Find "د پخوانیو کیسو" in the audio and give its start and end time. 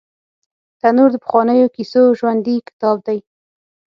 1.13-2.01